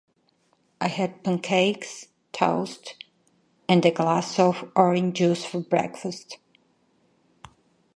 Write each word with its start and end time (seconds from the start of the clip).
I 0.81 0.87
had 0.87 1.23
pancakes, 1.23 2.07
toast, 2.31 2.95
and 3.69 3.85
a 3.85 3.91
glass 3.91 4.39
of 4.39 4.71
orange 4.75 5.17
juice 5.19 5.45
for 5.45 5.59
breakfast. 5.59 6.39